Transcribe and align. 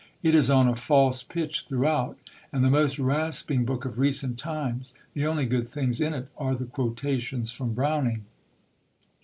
It 0.23 0.33
is 0.33 0.49
on 0.49 0.67
a 0.67 0.75
false 0.75 1.21
pitch 1.21 1.65
throughout, 1.67 2.17
and 2.51 2.63
the 2.63 2.71
most 2.71 2.97
rasping 2.97 3.65
book 3.65 3.85
of 3.85 3.99
recent 3.99 4.39
times. 4.39 4.95
The 5.13 5.27
only 5.27 5.45
good 5.45 5.69
things 5.69 6.01
in 6.01 6.15
it 6.15 6.27
are 6.39 6.55
the 6.55 6.65
quotations 6.65 7.51
from 7.51 7.75
Browning. 7.75 8.25